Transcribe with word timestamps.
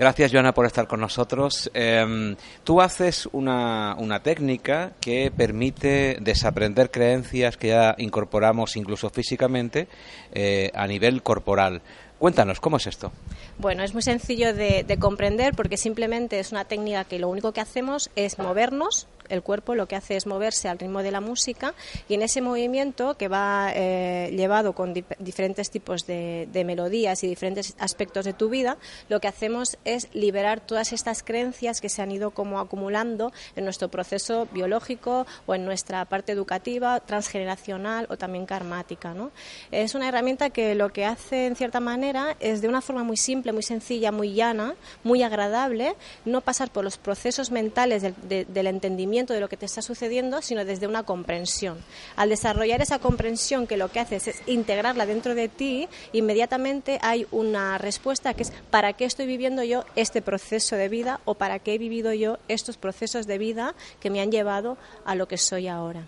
Gracias, 0.00 0.32
Joana, 0.32 0.54
por 0.54 0.64
estar 0.64 0.86
con 0.88 0.98
nosotros. 0.98 1.70
Em, 1.74 2.34
tú 2.64 2.80
haces 2.80 3.28
una, 3.32 3.94
una, 3.98 4.22
técnica 4.22 4.92
que 4.98 5.30
permite 5.30 6.16
desaprender 6.22 6.90
creencias 6.90 7.58
que 7.58 7.68
ya 7.68 7.94
incorporamos 7.98 8.76
incluso 8.76 9.10
físicamente 9.10 9.88
eh, 10.32 10.70
a 10.72 10.86
nivel 10.86 11.22
corporal. 11.22 11.82
Cuéntanos, 12.18 12.60
¿cómo 12.60 12.78
es 12.78 12.86
esto? 12.86 13.12
Bueno, 13.58 13.82
es 13.82 13.92
muy 13.92 14.00
sencillo 14.02 14.54
de, 14.54 14.84
comprender 14.98 15.54
porque 15.54 15.76
simplemente 15.76 16.38
es 16.40 16.50
una 16.50 16.64
técnica 16.64 17.04
que 17.04 17.18
lo 17.18 17.28
único 17.28 17.52
que 17.52 17.60
hacemos 17.60 18.10
es 18.16 18.38
movernos, 18.38 19.06
el 19.30 19.42
cuerpo 19.42 19.74
lo 19.74 19.86
que 19.86 19.96
hace 19.96 20.16
es 20.16 20.26
moverse 20.26 20.68
al 20.68 20.78
ritmo 20.78 21.02
de 21.02 21.10
la 21.10 21.20
música 21.20 21.74
y 22.08 22.14
en 22.14 22.22
ese 22.22 22.40
movimiento 22.42 23.16
que 23.16 23.28
va 23.28 23.70
eh, 23.74 24.30
llevado 24.36 24.74
con 24.74 24.92
diferentes 25.18 25.70
tipos 25.70 26.06
de, 26.06 26.48
melodías 26.66 27.24
y 27.24 27.28
diferentes 27.28 27.74
aspectos 27.78 28.24
de 28.26 28.34
tu 28.34 28.50
vida, 28.50 28.76
lo 29.08 29.20
que 29.20 29.28
hacemos 29.28 29.78
es 29.84 30.08
liberar 30.12 30.60
todas 30.60 30.92
estas 30.92 31.22
creencias 31.22 31.80
que 31.80 31.88
se 31.88 32.02
han 32.02 32.10
ido 32.10 32.32
como 32.32 32.60
acumulando 32.60 33.32
en 33.56 33.64
nuestro 33.64 33.88
proceso 33.88 34.46
biológico 34.52 35.26
o 35.46 35.54
en 35.54 35.64
nuestra 35.64 36.04
parte 36.04 36.32
educativa, 36.32 37.00
transgeneracional 37.00 38.06
o 38.10 38.18
también 38.18 38.46
karmática. 38.46 39.14
¿no? 39.14 39.30
Es 39.70 39.94
una 39.94 40.08
herramienta 40.08 40.50
que 40.50 40.74
lo 40.74 40.90
que 40.90 41.04
hace 41.04 41.46
en 41.46 41.56
cierta 41.56 41.80
manera 41.80 42.36
es 42.40 42.60
de 42.60 42.68
una 42.68 42.80
forma 42.80 43.04
muy 43.04 43.16
simple, 43.16 43.52
muy 43.52 43.62
sencilla, 43.62 44.12
muy 44.12 44.34
llana, 44.34 44.74
muy 45.02 45.22
agradable, 45.22 45.94
no 46.24 46.40
pasar 46.40 46.70
por 46.70 46.84
los 46.84 46.98
procesos 46.98 47.50
mentales 47.50 48.02
del, 48.02 48.66
entendimiento 48.66 49.19
de 49.26 49.40
lo 49.40 49.48
que 49.48 49.56
te 49.56 49.66
está 49.66 49.82
sucediendo, 49.82 50.42
sino 50.42 50.64
desde 50.64 50.86
una 50.86 51.02
comprensión. 51.02 51.78
Al 52.16 52.28
desarrollar 52.28 52.80
esa 52.80 52.98
comprensión 52.98 53.66
que 53.66 53.76
lo 53.76 53.90
que 53.90 54.00
haces 54.00 54.28
es 54.28 54.42
integrarla 54.46 55.06
dentro 55.06 55.34
de 55.34 55.48
ti, 55.48 55.88
inmediatamente 56.12 56.98
hay 57.02 57.26
una 57.30 57.78
respuesta 57.78 58.34
que 58.34 58.44
es 58.44 58.52
¿para 58.70 58.92
qué 58.94 59.04
estoy 59.04 59.26
viviendo 59.26 59.62
yo 59.62 59.84
este 59.96 60.22
proceso 60.22 60.76
de 60.76 60.88
vida 60.88 61.20
o 61.24 61.34
para 61.34 61.58
qué 61.58 61.74
he 61.74 61.78
vivido 61.78 62.12
yo 62.12 62.38
estos 62.48 62.76
procesos 62.76 63.26
de 63.26 63.38
vida 63.38 63.74
que 64.00 64.10
me 64.10 64.20
han 64.20 64.30
llevado 64.30 64.78
a 65.04 65.14
lo 65.14 65.28
que 65.28 65.38
soy 65.38 65.68
ahora? 65.68 66.06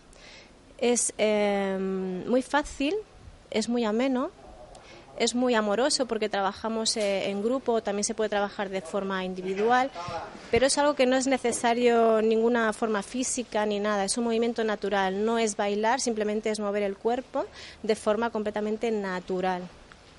Es 0.79 1.13
eh, 1.19 1.77
muy 1.79 2.43
fácil, 2.43 2.95
es 3.51 3.69
muy 3.69 3.85
ameno 3.85 4.31
es 5.23 5.35
muy 5.37 5.55
amoroso 5.55 6.07
porque 6.07 6.29
trabajamos 6.29 6.97
eh, 6.97 7.31
en 7.31 7.43
grupo, 7.43 7.83
también 7.83 8.05
se 8.05 8.15
puede 8.15 8.29
trabajar 8.29 8.71
de 8.71 8.81
forma 8.81 9.25
individual, 9.25 9.91
pero 10.51 10.67
es 10.67 10.77
algo 10.79 10.95
que 10.95 11.07
no 11.07 11.17
es 11.17 11.27
necesario 11.27 12.21
ninguna 12.23 12.73
forma 12.73 13.03
física 13.03 13.65
ni 13.65 13.79
nada, 13.79 14.05
es 14.05 14.19
un 14.19 14.25
movimiento 14.25 14.65
natural, 14.65 15.25
no 15.25 15.39
es 15.39 15.57
bailar, 15.57 16.01
simplemente 16.01 16.51
es 16.51 16.59
mover 16.59 16.83
el 16.83 16.97
cuerpo 16.97 17.47
de 17.83 17.95
forma 17.95 18.31
completamente 18.31 18.91
natural. 18.91 19.63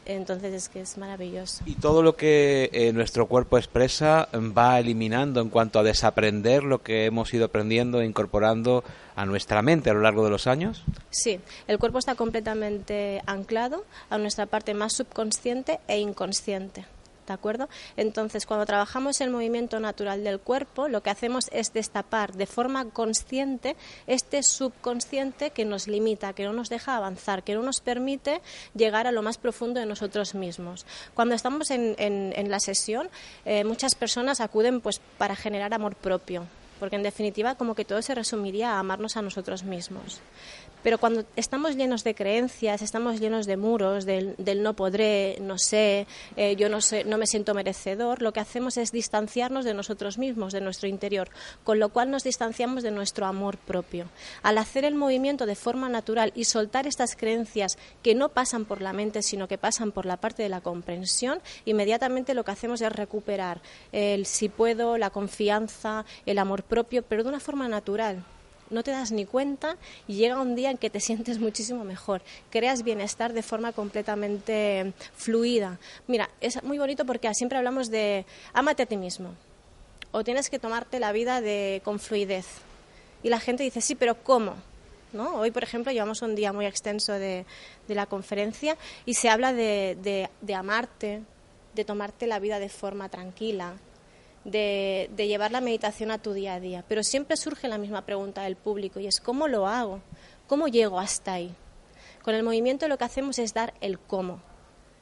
Entonces 0.05 0.53
es 0.53 0.69
que 0.69 0.81
es 0.81 0.97
maravilloso. 0.97 1.63
Y 1.65 1.75
todo 1.75 2.03
lo 2.03 2.15
que 2.15 2.69
eh, 2.73 2.93
nuestro 2.93 3.27
cuerpo 3.27 3.57
expresa 3.57 4.27
va 4.33 4.79
eliminando 4.79 5.41
en 5.41 5.49
cuanto 5.49 5.79
a 5.79 5.83
desaprender 5.83 6.63
lo 6.63 6.81
que 6.81 7.05
hemos 7.05 7.33
ido 7.33 7.45
aprendiendo 7.45 8.01
e 8.01 8.05
incorporando 8.05 8.83
a 9.15 9.25
nuestra 9.25 9.61
mente 9.61 9.89
a 9.89 9.93
lo 9.93 10.01
largo 10.01 10.23
de 10.23 10.29
los 10.29 10.47
años. 10.47 10.83
Sí, 11.09 11.39
el 11.67 11.79
cuerpo 11.79 11.99
está 11.99 12.15
completamente 12.15 13.21
anclado 13.25 13.85
a 14.09 14.17
nuestra 14.17 14.45
parte 14.45 14.73
más 14.73 14.93
subconsciente 14.93 15.79
e 15.87 15.99
inconsciente. 15.99 16.85
¿De 17.27 17.33
acuerdo? 17.33 17.69
Entonces, 17.97 18.45
cuando 18.45 18.65
trabajamos 18.65 19.21
el 19.21 19.29
movimiento 19.29 19.79
natural 19.79 20.23
del 20.23 20.39
cuerpo, 20.39 20.87
lo 20.87 21.01
que 21.01 21.09
hacemos 21.09 21.49
es 21.51 21.73
destapar 21.73 22.33
de 22.33 22.45
forma 22.45 22.85
consciente 22.89 23.75
este 24.07 24.43
subconsciente 24.43 25.51
que 25.51 25.65
nos 25.65 25.87
limita, 25.87 26.33
que 26.33 26.45
no 26.45 26.53
nos 26.53 26.69
deja 26.69 26.95
avanzar, 26.95 27.43
que 27.43 27.55
no 27.55 27.61
nos 27.61 27.81
permite 27.81 28.41
llegar 28.75 29.07
a 29.07 29.11
lo 29.11 29.21
más 29.21 29.37
profundo 29.37 29.79
de 29.79 29.85
nosotros 29.85 30.35
mismos. 30.35 30.85
Cuando 31.13 31.35
estamos 31.35 31.71
en, 31.71 31.93
la 32.49 32.59
sesión, 32.59 33.09
eh, 33.45 33.63
muchas 33.63 33.95
personas 33.95 34.41
acuden 34.41 34.81
pues 34.81 35.01
para 35.17 35.35
generar 35.35 35.73
amor 35.73 35.95
propio, 35.95 36.45
porque 36.83 36.97
en 36.97 37.03
definitiva 37.03 37.55
como 37.55 37.75
que 37.75 37.85
todo 37.85 38.01
se 38.01 38.13
resumiría 38.13 38.73
a 38.73 38.79
amarnos 38.79 39.15
a 39.15 39.21
nosotros 39.21 39.63
mismos. 39.63 40.19
Pero 40.83 40.97
cuando 40.97 41.23
estamos 41.37 41.77
llenos 41.77 42.03
de 42.03 42.13
creencias, 42.13 42.81
estamos 42.81 43.21
llenos 43.21 43.45
de 43.45 43.55
muros, 43.55 44.05
del, 44.05 44.35
no 44.61 44.73
podré, 44.73 45.37
no 45.39 45.57
sé, 45.57 46.05
eh, 46.35 46.57
yo 46.57 46.67
no, 46.67 46.81
sé, 46.81 47.05
no 47.05 47.17
me 47.17 47.25
siento 47.25 47.53
merecedor, 47.53 48.21
lo 48.21 48.33
que 48.33 48.41
hacemos 48.41 48.75
es 48.75 48.91
distanciarnos 48.91 49.63
de 49.63 49.73
nosotros 49.73 50.17
mismos, 50.17 50.51
de 50.51 50.59
nuestro 50.59 50.89
interior, 50.89 51.29
con 51.63 51.79
lo 51.79 51.87
cual 51.87 52.11
nos 52.11 52.23
distanciamos 52.25 52.83
de 52.83 52.91
nuestro 52.91 53.25
amor 53.25 53.57
propio. 53.57 54.09
Al 54.41 54.57
hacer 54.57 54.83
el 54.83 54.95
movimiento 54.95 55.45
de 55.45 55.55
forma 55.55 55.87
natural 55.87 56.33
y 56.35 56.43
soltar 56.43 56.85
estas 56.85 57.15
creencias 57.15 57.77
que 58.01 58.13
no 58.13 58.27
pasan 58.27 58.65
por 58.65 58.81
la 58.81 58.91
mente, 58.91 59.21
sino 59.21 59.47
que 59.47 59.57
pasan 59.57 59.93
por 59.93 60.05
la 60.05 60.17
parte 60.17 60.43
de 60.43 60.49
la 60.49 60.59
comprensión, 60.59 61.41
inmediatamente 61.63 62.33
lo 62.33 62.43
que 62.43 62.51
hacemos 62.51 62.81
es 62.81 62.91
recuperar 62.91 63.61
el 63.93 64.25
si 64.25 64.49
puedo, 64.49 64.97
la 64.97 65.11
confianza, 65.11 66.03
el 66.25 66.39
amor 66.39 66.63
propio, 66.63 66.72
pero 67.07 67.23
de 67.23 67.29
una 67.29 67.39
forma 67.39 67.67
natural 67.67 68.23
no 68.69 68.83
te 68.83 68.91
das 68.91 69.11
ni 69.11 69.25
cuenta 69.25 69.77
y 70.07 70.15
llega 70.15 70.41
un 70.41 70.55
día 70.55 70.71
en 70.71 70.77
que 70.77 70.89
te 70.89 70.99
sientes 70.99 71.39
muchísimo 71.39 71.83
mejor, 71.83 72.21
creas 72.49 72.83
bienestar 72.83 73.33
de 73.33 73.43
forma 73.43 73.71
completamente 73.71 74.93
fluida. 75.15 75.79
Mira, 76.07 76.29
es 76.41 76.61
muy 76.63 76.77
bonito 76.79 77.05
porque 77.05 77.31
siempre 77.33 77.57
hablamos 77.57 77.89
de 77.89 78.25
ámate 78.53 78.83
a 78.83 78.85
ti 78.85 78.97
mismo 78.97 79.29
o 80.11 80.23
tienes 80.23 80.49
que 80.49 80.59
tomarte 80.59 80.99
la 80.99 81.11
vida 81.11 81.41
de, 81.41 81.81
con 81.83 81.99
fluidez. 81.99 82.45
Y 83.23 83.29
la 83.29 83.39
gente 83.39 83.63
dice, 83.63 83.81
sí, 83.81 83.95
pero 83.95 84.15
¿cómo? 84.21 84.55
¿No? 85.13 85.35
Hoy, 85.35 85.51
por 85.51 85.63
ejemplo, 85.63 85.91
llevamos 85.91 86.21
un 86.21 86.35
día 86.35 86.53
muy 86.53 86.65
extenso 86.65 87.13
de, 87.13 87.45
de 87.87 87.95
la 87.95 88.05
conferencia 88.05 88.77
y 89.05 89.13
se 89.13 89.29
habla 89.29 89.53
de, 89.53 90.29
de 90.41 90.55
amarte, 90.55 91.21
de 91.73 91.85
tomarte 91.85 92.27
la 92.27 92.39
vida 92.39 92.59
de 92.59 92.69
forma 92.69 93.09
tranquila, 93.09 93.73
de, 94.45 95.09
llevar 95.17 95.51
la 95.51 95.61
meditación 95.61 96.11
a 96.11 96.17
tu 96.17 96.33
día 96.33 96.55
a 96.55 96.59
día. 96.59 96.83
Pero 96.87 97.03
siempre 97.03 97.37
surge 97.37 97.67
la 97.67 97.77
misma 97.77 98.05
pregunta 98.05 98.43
del 98.43 98.55
público 98.55 98.99
y 98.99 99.07
es 99.07 99.19
¿cómo 99.19 99.47
lo 99.47 99.67
hago? 99.67 100.01
¿Cómo 100.47 100.67
llego 100.67 100.99
hasta 100.99 101.33
ahí? 101.33 101.55
Con 102.21 102.35
el 102.35 102.43
movimiento 102.43 102.87
lo 102.87 102.97
que 102.97 103.05
hacemos 103.05 103.39
es 103.39 103.53
dar 103.53 103.73
el 103.81 103.99
cómo, 103.99 104.41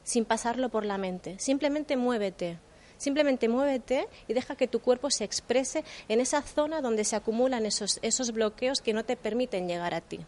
sin 0.02 0.24
pasarlo 0.24 0.68
por 0.68 0.84
la 0.84 0.98
mente. 0.98 1.38
Simplemente 1.38 1.96
muévete. 1.96 2.58
Simplemente 2.96 3.48
muévete 3.48 4.08
y 4.28 4.32
deja 4.32 4.54
que 4.54 4.68
tu 4.68 4.80
cuerpo 4.80 5.10
se 5.10 5.24
exprese 5.24 5.84
en 6.08 6.20
esa 6.20 6.42
zona 6.42 6.80
donde 6.80 7.04
se 7.04 7.16
acumulan 7.16 7.66
esos, 7.66 7.98
esos 8.02 8.30
bloqueos 8.30 8.80
que 8.80 8.92
no 8.92 9.04
te 9.04 9.16
permiten 9.16 9.66
llegar 9.66 9.92
a 9.94 10.00
ti. 10.00 10.20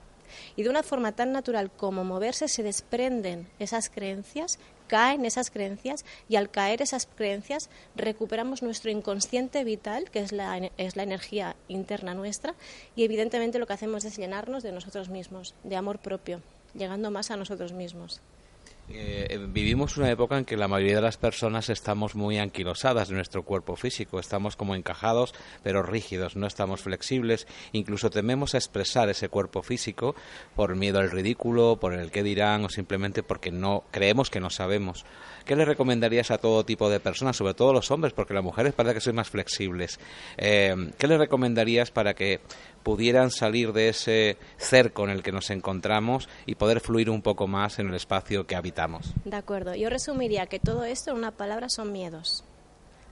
Y 0.56 0.62
de 0.62 0.70
una 0.70 0.82
forma 0.82 1.12
tan 1.12 1.32
natural 1.32 1.70
como 1.70 2.04
moverse 2.04 2.48
se 2.48 2.62
desprenden 2.62 3.46
esas 3.58 3.90
creencias 3.90 4.58
caen 4.86 5.24
esas 5.24 5.50
creencias 5.50 6.04
y 6.28 6.36
al 6.36 6.50
caer 6.50 6.82
esas 6.82 7.06
creencias 7.06 7.70
recuperamos 7.96 8.62
nuestro 8.62 8.90
inconsciente 8.90 9.64
vital, 9.64 10.10
que 10.10 10.20
es 10.20 10.32
la, 10.32 10.58
es 10.76 10.96
la 10.96 11.02
energía 11.02 11.56
interna 11.68 12.14
nuestra, 12.14 12.54
y 12.94 13.04
evidentemente 13.04 13.58
lo 13.58 13.66
que 13.66 13.72
hacemos 13.72 14.04
es 14.04 14.16
llenarnos 14.16 14.62
de 14.62 14.72
nosotros 14.72 15.08
mismos, 15.08 15.54
de 15.64 15.76
amor 15.76 15.98
propio, 15.98 16.42
llegando 16.74 17.10
más 17.10 17.30
a 17.30 17.36
nosotros 17.36 17.72
mismos. 17.72 18.20
Eh, 18.90 19.40
vivimos 19.48 19.96
una 19.96 20.10
época 20.10 20.36
en 20.36 20.44
que 20.44 20.58
la 20.58 20.68
mayoría 20.68 20.96
de 20.96 21.02
las 21.02 21.16
personas 21.16 21.70
estamos 21.70 22.14
muy 22.14 22.38
anquilosadas 22.38 23.08
de 23.08 23.14
nuestro 23.14 23.42
cuerpo 23.42 23.76
físico, 23.76 24.20
estamos 24.20 24.56
como 24.56 24.74
encajados 24.74 25.34
pero 25.62 25.82
rígidos, 25.82 26.36
no 26.36 26.46
estamos 26.46 26.82
flexibles, 26.82 27.46
incluso 27.72 28.10
tememos 28.10 28.54
a 28.54 28.58
expresar 28.58 29.08
ese 29.08 29.30
cuerpo 29.30 29.62
físico 29.62 30.14
por 30.54 30.76
miedo 30.76 30.98
al 30.98 31.10
ridículo, 31.10 31.76
por 31.80 31.94
el 31.94 32.10
que 32.10 32.22
dirán 32.22 32.64
o 32.64 32.68
simplemente 32.68 33.22
porque 33.22 33.50
no 33.50 33.84
creemos 33.90 34.28
que 34.28 34.40
no 34.40 34.50
sabemos. 34.50 35.06
¿Qué 35.46 35.56
le 35.56 35.64
recomendarías 35.64 36.30
a 36.30 36.38
todo 36.38 36.64
tipo 36.64 36.88
de 36.88 37.00
personas, 37.00 37.36
sobre 37.36 37.54
todo 37.54 37.72
los 37.72 37.90
hombres, 37.90 38.12
porque 38.12 38.34
las 38.34 38.44
mujeres 38.44 38.72
parece 38.72 38.94
que 38.94 39.00
son 39.00 39.16
más 39.16 39.28
flexibles? 39.28 39.98
Eh, 40.36 40.74
¿Qué 40.98 41.06
le 41.06 41.18
recomendarías 41.18 41.90
para 41.90 42.14
que 42.14 42.40
pudieran 42.84 43.32
salir 43.32 43.72
de 43.72 43.88
ese 43.88 44.36
cerco 44.58 45.02
en 45.02 45.10
el 45.10 45.24
que 45.24 45.32
nos 45.32 45.50
encontramos 45.50 46.28
y 46.46 46.54
poder 46.54 46.78
fluir 46.78 47.10
un 47.10 47.22
poco 47.22 47.48
más 47.48 47.80
en 47.80 47.88
el 47.88 47.94
espacio 47.94 48.46
que 48.46 48.54
habitamos? 48.54 49.12
De 49.24 49.36
acuerdo. 49.36 49.74
Yo 49.74 49.90
resumiría 49.90 50.46
que 50.46 50.60
todo 50.60 50.84
esto 50.84 51.10
en 51.10 51.16
una 51.16 51.32
palabra 51.32 51.68
son 51.68 51.90
miedos. 51.90 52.44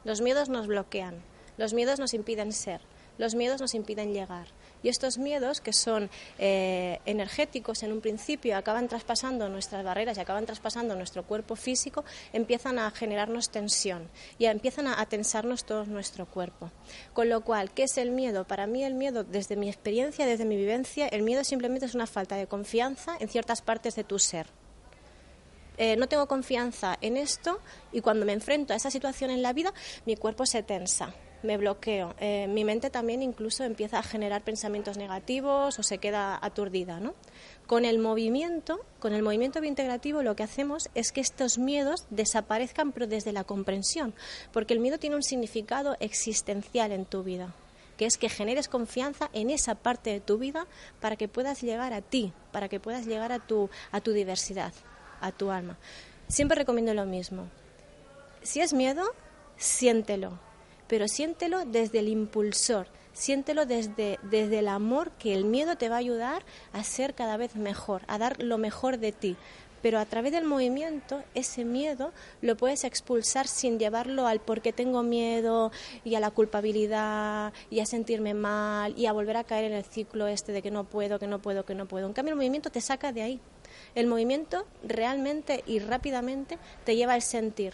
Los 0.04 0.20
miedos 0.20 0.48
nos 0.48 0.66
bloquean, 0.66 1.16
los 1.56 1.74
miedos 1.74 1.98
nos 1.98 2.14
impiden 2.14 2.52
ser, 2.52 2.80
los 3.18 3.34
miedos 3.34 3.60
nos 3.60 3.74
impiden 3.74 4.12
llegar. 4.12 4.46
Y 4.82 4.88
estos 4.88 5.18
miedos, 5.18 5.60
que 5.60 5.72
son 5.72 6.10
eh, 6.38 7.00
energéticos 7.06 7.82
en 7.82 7.92
un 7.92 8.00
principio, 8.00 8.56
acaban 8.56 8.88
traspasando 8.88 9.48
nuestras 9.48 9.84
barreras 9.84 10.16
y 10.16 10.20
acaban 10.20 10.46
traspasando 10.46 10.94
nuestro 10.96 11.24
cuerpo 11.24 11.56
físico, 11.56 12.04
empiezan 12.32 12.78
a 12.78 12.90
generarnos 12.90 13.50
tensión 13.50 14.08
y 14.38 14.46
empiezan 14.46 14.88
a, 14.88 15.04
tensarnos 15.06 15.64
todo 15.64 15.84
nuestro 15.84 16.26
cuerpo. 16.26 16.70
Con 17.12 17.28
lo 17.28 17.42
cual, 17.42 17.70
¿qué 17.70 17.84
es 17.84 17.98
el 17.98 18.10
miedo? 18.10 18.46
Para 18.46 18.66
mí 18.66 18.84
el 18.84 18.94
miedo, 18.94 19.24
desde 19.24 19.56
mi 19.56 19.68
experiencia, 19.68 20.26
desde 20.26 20.44
mi 20.44 20.56
vivencia, 20.56 21.06
el 21.08 21.22
miedo 21.22 21.44
simplemente 21.44 21.86
es 21.86 21.94
una 21.94 22.06
falta 22.06 22.36
de 22.36 22.46
confianza 22.46 23.16
en 23.20 23.28
ciertas 23.28 23.62
partes 23.62 23.94
de 23.94 24.04
tu 24.04 24.18
ser. 24.18 24.46
Eh, 25.78 25.96
no 25.96 26.06
tengo 26.06 26.26
confianza 26.26 26.98
en 27.00 27.16
esto 27.16 27.60
y 27.92 28.02
cuando 28.02 28.26
me 28.26 28.32
enfrento 28.32 28.72
a 28.72 28.76
esa 28.76 28.90
situación 28.90 29.30
en 29.30 29.42
la 29.42 29.52
vida, 29.52 29.72
mi 30.06 30.16
cuerpo 30.16 30.44
se 30.44 30.62
tensa 30.62 31.14
me 31.42 31.56
bloqueo. 31.56 32.14
Eh, 32.18 32.46
mi 32.48 32.64
mente 32.64 32.90
también 32.90 33.22
incluso 33.22 33.64
empieza 33.64 33.98
a 33.98 34.02
generar 34.02 34.42
pensamientos 34.42 34.96
negativos 34.96 35.78
o 35.78 35.82
se 35.82 35.98
queda 35.98 36.38
aturdida, 36.40 37.00
¿no? 37.00 37.14
Con 37.66 37.84
el 37.84 37.98
movimiento, 37.98 38.80
con 38.98 39.12
el 39.12 39.22
movimiento 39.22 39.60
biointegrativo 39.60 40.22
lo 40.22 40.36
que 40.36 40.42
hacemos 40.42 40.90
es 40.94 41.12
que 41.12 41.20
estos 41.20 41.58
miedos 41.58 42.06
desaparezcan 42.10 42.92
pero 42.92 43.06
desde 43.06 43.32
la 43.32 43.44
comprensión, 43.44 44.14
porque 44.52 44.74
el 44.74 44.80
miedo 44.80 44.98
tiene 44.98 45.16
un 45.16 45.22
significado 45.22 45.96
existencial 46.00 46.92
en 46.92 47.04
tu 47.04 47.22
vida, 47.22 47.54
que 47.96 48.06
es 48.06 48.18
que 48.18 48.28
generes 48.28 48.68
confianza 48.68 49.30
en 49.32 49.50
esa 49.50 49.74
parte 49.74 50.10
de 50.10 50.20
tu 50.20 50.38
vida 50.38 50.66
para 51.00 51.16
que 51.16 51.28
puedas 51.28 51.62
llegar 51.62 51.92
a 51.92 52.02
ti, 52.02 52.32
para 52.52 52.68
que 52.68 52.80
puedas 52.80 53.06
llegar 53.06 53.32
a 53.32 53.38
tu 53.38 53.70
a 53.90 54.00
tu 54.00 54.12
diversidad, 54.12 54.72
a 55.20 55.32
tu 55.32 55.50
alma. 55.50 55.78
Siempre 56.28 56.56
recomiendo 56.58 56.94
lo 56.94 57.06
mismo. 57.06 57.48
Si 58.42 58.60
es 58.60 58.72
miedo, 58.72 59.04
siéntelo, 59.56 60.38
pero 60.92 61.08
siéntelo 61.08 61.64
desde 61.64 62.00
el 62.00 62.08
impulsor, 62.08 62.86
siéntelo 63.14 63.64
desde, 63.64 64.18
desde 64.24 64.58
el 64.58 64.68
amor 64.68 65.10
que 65.12 65.32
el 65.32 65.46
miedo 65.46 65.76
te 65.76 65.88
va 65.88 65.94
a 65.94 66.00
ayudar 66.00 66.44
a 66.74 66.84
ser 66.84 67.14
cada 67.14 67.38
vez 67.38 67.56
mejor, 67.56 68.02
a 68.08 68.18
dar 68.18 68.42
lo 68.42 68.58
mejor 68.58 68.98
de 68.98 69.10
ti. 69.10 69.38
Pero 69.80 69.98
a 69.98 70.04
través 70.04 70.32
del 70.32 70.44
movimiento, 70.44 71.24
ese 71.34 71.64
miedo 71.64 72.12
lo 72.42 72.58
puedes 72.58 72.84
expulsar 72.84 73.48
sin 73.48 73.78
llevarlo 73.78 74.26
al 74.26 74.40
por 74.40 74.60
qué 74.60 74.74
tengo 74.74 75.02
miedo 75.02 75.72
y 76.04 76.14
a 76.14 76.20
la 76.20 76.30
culpabilidad 76.30 77.54
y 77.70 77.80
a 77.80 77.86
sentirme 77.86 78.34
mal 78.34 78.92
y 78.94 79.06
a 79.06 79.12
volver 79.14 79.38
a 79.38 79.44
caer 79.44 79.64
en 79.64 79.72
el 79.72 79.84
ciclo 79.84 80.26
este 80.26 80.52
de 80.52 80.60
que 80.60 80.70
no 80.70 80.84
puedo, 80.84 81.18
que 81.18 81.26
no 81.26 81.38
puedo, 81.38 81.64
que 81.64 81.74
no 81.74 81.86
puedo. 81.86 82.06
En 82.06 82.12
cambio, 82.12 82.32
el 82.32 82.36
movimiento 82.36 82.68
te 82.68 82.82
saca 82.82 83.12
de 83.12 83.22
ahí. 83.22 83.40
El 83.94 84.08
movimiento 84.08 84.66
realmente 84.84 85.64
y 85.66 85.78
rápidamente 85.78 86.58
te 86.84 86.96
lleva 86.96 87.14
al 87.14 87.22
sentir. 87.22 87.72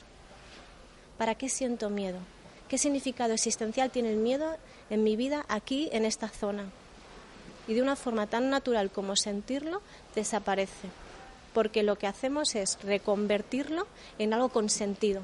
¿Para 1.19 1.35
qué 1.35 1.49
siento 1.49 1.91
miedo? 1.91 2.21
¿Qué 2.69 2.76
significado 2.76 3.32
existencial 3.32 3.91
tiene 3.91 4.11
el 4.11 4.19
miedo 4.19 4.56
en 4.91 5.03
mi 5.03 5.17
vida 5.17 5.47
aquí, 5.49 5.88
en 5.93 6.05
esta 6.05 6.29
zona? 6.29 6.67
Y 7.67 7.73
de 7.73 7.81
una 7.81 7.97
forma 7.97 8.26
tan 8.26 8.50
natural 8.50 8.91
como 8.91 9.17
sentirlo, 9.17 9.81
desaparece. 10.15 10.88
Porque 11.55 11.82
lo 11.82 11.97
que 11.97 12.06
hacemos 12.06 12.55
es 12.55 12.79
reconvertirlo 12.82 13.87
en 14.19 14.35
algo 14.35 14.50
con 14.50 14.69
sentido. 14.69 15.23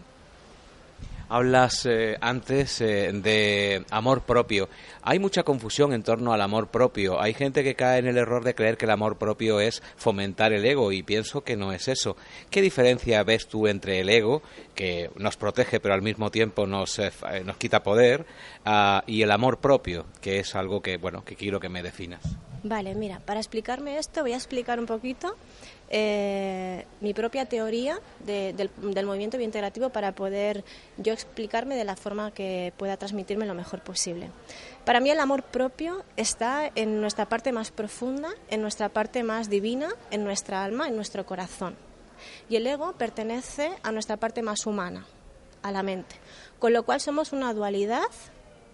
Hablas 1.29 1.87
eh, 1.87 2.17
antes 2.21 2.81
eh, 2.81 3.11
de 3.13 3.85
amor 3.91 4.23
propio. 4.23 4.69
Hay 5.03 5.19
mucha 5.19 5.43
confusión 5.43 5.93
en 5.93 6.03
torno 6.03 6.33
al 6.33 6.41
amor 6.41 6.69
propio. 6.69 7.21
Hay 7.21 7.35
gente 7.35 7.65
que 7.65 7.75
cae 7.75 7.99
en 7.99 8.07
el 8.07 8.19
error 8.19 8.45
de 8.45 8.55
creer 8.55 8.77
que 8.77 8.85
el 8.85 8.91
amor 8.91 9.17
propio 9.17 9.61
es 9.61 9.83
fomentar 9.97 10.53
el 10.53 10.65
ego 10.65 10.93
y 10.93 11.03
pienso 11.03 11.43
que 11.43 11.57
no 11.57 11.73
es 11.73 11.89
eso. 11.89 12.17
¿Qué 12.51 12.63
diferencia 12.63 13.23
ves 13.25 13.49
tú 13.49 13.67
entre 13.67 14.01
el 14.01 14.09
ego, 14.09 14.43
que 14.75 15.11
nos 15.17 15.37
protege 15.37 15.81
pero 15.81 15.95
al 15.95 16.03
mismo 16.03 16.31
tiempo 16.31 16.67
nos, 16.67 16.99
eh, 16.99 17.13
nos 17.45 17.57
quita 17.57 17.83
poder, 17.83 18.27
ah, 18.65 19.03
y 19.07 19.23
el 19.23 19.31
amor 19.31 19.59
propio, 19.59 20.07
que 20.21 20.41
es 20.41 20.55
algo 20.55 20.81
que, 20.83 20.97
bueno, 20.97 21.25
que 21.25 21.37
quiero 21.37 21.61
que 21.61 21.69
me 21.69 21.83
definas? 21.83 22.23
Vale, 22.67 22.95
mira, 22.95 23.21
para 23.21 23.41
explicarme 23.41 23.99
esto 23.99 24.23
voy 24.23 24.33
a 24.33 24.37
explicar 24.37 24.81
un 24.81 24.87
poquito 24.87 25.37
eh, 25.91 26.87
mi 27.03 27.13
propia 27.13 27.45
teoría 27.45 28.01
del, 28.25 28.71
movimiento 29.05 29.37
biointegrativo 29.37 29.91
para 29.91 30.13
poder 30.13 30.65
yo 30.97 31.13
explicarme 31.13 31.77
de 31.77 31.85
la 31.85 31.95
forma 31.95 32.31
que 32.31 32.73
pueda 32.79 32.97
transmitirme 32.97 33.45
lo 33.45 33.53
mejor 33.53 33.81
posible. 33.81 34.31
Para 34.87 35.01
mí 35.01 35.11
el 35.11 35.21
amor 35.21 35.43
propio 35.43 36.05
está 36.17 36.71
en 36.75 37.03
nuestra 37.03 37.29
parte 37.29 37.53
más 37.53 37.71
profunda, 37.71 38.31
en 38.49 38.63
nuestra 38.63 38.89
parte 38.89 39.23
más 39.25 39.51
divina, 39.51 39.91
en 40.11 40.25
nuestra 40.25 40.65
alma, 40.65 40.89
en 40.89 40.97
nuestro 40.97 41.27
corazón. 41.27 41.77
Y 42.49 42.57
el 42.57 42.67
ego 42.67 42.95
pertenece 42.95 43.73
a 43.83 43.93
nuestra 43.93 44.17
parte 44.17 44.41
más 44.41 44.65
humana, 44.65 45.05
a 45.63 45.71
la 45.71 45.83
mente. 45.83 46.17
Con 46.59 46.73
lo 46.73 46.83
cual 46.85 47.03
somos 47.03 47.35
una 47.35 47.53
dualidad 47.53 48.09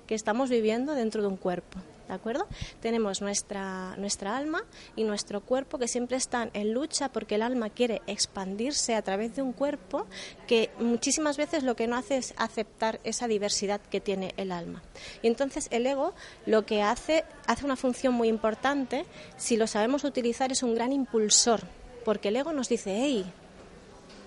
que 0.06 0.14
estamos 0.14 0.48
viviendo 0.48 0.94
dentro 0.94 1.22
de 1.22 1.28
un 1.28 1.37
cuerpo. 1.37 1.81
¿De 2.10 2.16
acuerdo? 2.16 2.46
Tenemos 2.80 3.20
nuestra, 3.20 3.94
nuestra 3.96 4.36
alma 4.36 4.64
y 4.96 5.04
nuestro 5.04 5.40
cuerpo 5.40 5.78
que 5.78 5.88
siempre 5.88 6.16
están 6.16 6.50
en 6.54 6.74
lucha 6.74 7.10
porque 7.10 7.36
el 7.36 7.42
alma 7.42 7.70
quiere 7.70 8.02
expandirse 8.06 8.94
a 8.94 9.02
través 9.02 9.36
de 9.36 9.42
un 9.42 9.52
cuerpo 9.52 10.06
que 10.46 10.70
muchísimas 10.78 11.36
veces 11.36 11.62
lo 11.62 11.76
que 11.76 11.86
no 11.86 11.96
hace 11.96 12.16
es 12.16 12.34
aceptar 12.36 13.00
esa 13.04 13.28
diversidad 13.28 13.80
que 13.80 14.00
tiene 14.00 14.34
el 14.36 14.52
alma. 14.52 14.82
Y 15.22 15.28
entonces 15.28 15.68
el 15.70 15.86
ego 15.86 16.14
lo 16.46 16.66
que 16.66 16.82
hace, 16.82 17.24
hace 17.46 17.64
una 17.64 17.76
función 17.76 18.14
muy 18.14 18.28
importante, 18.28 19.06
si 19.36 19.56
lo 19.56 19.66
sabemos 19.66 20.04
utilizar, 20.04 20.50
es 20.52 20.62
un 20.62 20.74
gran 20.74 20.92
impulsor, 20.92 21.62
porque 22.04 22.28
el 22.28 22.36
ego 22.36 22.52
nos 22.52 22.68
dice, 22.68 22.96
hey, 22.96 23.24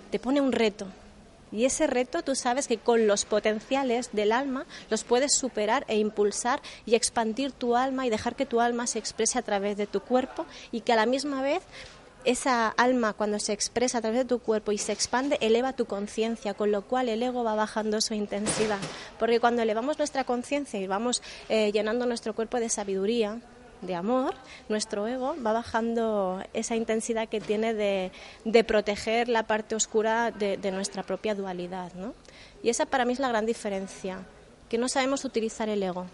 te 0.09 0.19
pone 0.19 0.39
un 0.39 0.51
reto, 0.51 0.88
y 1.53 1.65
ese 1.65 1.88
reto 1.88 2.23
tú 2.23 2.35
sabes 2.35 2.67
que 2.67 2.79
con 2.79 3.07
los 3.07 3.25
potenciales 3.25 4.09
del 4.11 4.31
alma 4.31 4.65
los 4.89 5.03
puedes 5.03 5.33
superar 5.33 5.85
e 5.88 5.97
impulsar 5.97 6.61
y 6.85 6.95
expandir 6.95 7.51
tu 7.51 7.77
alma 7.77 8.05
y 8.05 8.09
dejar 8.09 8.35
que 8.35 8.45
tu 8.45 8.59
alma 8.59 8.88
se 8.88 9.00
exprese 9.00 9.38
a 9.39 9.43
través 9.43 9.77
de 9.77 9.88
tu 9.88 10.01
cuerpo 10.01 10.45
y 10.72 10.81
que 10.81 10.93
a 10.93 10.98
la 10.98 11.05
misma 11.05 11.41
vez 11.41 11.62
esa 12.25 12.69
alma 12.69 13.13
cuando 13.13 13.39
se 13.39 13.53
expresa 13.53 13.98
a 13.98 14.01
través 14.01 14.19
de 14.19 14.25
tu 14.25 14.39
cuerpo 14.39 14.72
y 14.72 14.77
se 14.77 14.91
expande 14.91 15.38
eleva 15.41 15.74
tu 15.74 15.86
conciencia, 15.86 16.53
con 16.53 16.72
lo 16.72 16.83
cual 16.83 17.10
el 17.10 17.22
ego 17.22 17.43
va 17.43 17.55
bajando 17.55 18.01
su 18.01 18.13
intensidad. 18.13 18.79
Porque 19.19 19.39
cuando 19.39 19.62
elevamos 19.62 19.98
nuestra 19.98 20.24
conciencia 20.24 20.79
y 20.79 20.88
vamos 20.88 21.22
eh, 21.50 21.72
llenando 21.72 22.05
nuestro 22.05 22.33
cuerpo 22.33 22.60
de 22.60 22.69
sabiduría, 22.69 23.41
de 23.84 23.96
amor, 23.96 24.36
nuestro 24.70 25.08
ego 25.08 25.36
va 25.46 25.54
bajando 25.54 26.44
esa 26.54 26.75
intensidad 26.75 27.28
que 27.28 27.40
tiene 27.40 27.74
de, 27.74 28.12
proteger 28.63 29.30
la 29.30 29.44
parte 29.44 29.75
oscura 29.75 30.32
de, 30.32 30.72
nuestra 30.72 31.04
propia 31.04 31.36
dualidad. 31.36 31.94
¿no? 31.94 32.13
Y 32.62 32.70
esa 32.70 32.86
para 32.86 33.06
mí 33.06 33.13
es 33.13 33.20
la 33.20 33.30
gran 33.30 33.46
diferencia, 33.46 34.20
que 34.70 34.78
no 34.78 34.90
sabemos 34.90 35.25
utilizar 35.25 35.70
el 35.70 35.84
ego, 35.84 36.08